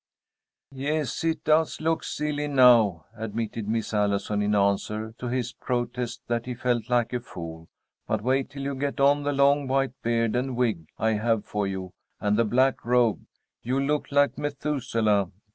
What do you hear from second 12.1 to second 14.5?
and the black robe. You'll look like